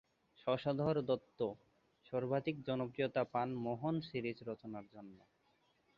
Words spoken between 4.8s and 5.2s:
জন্য।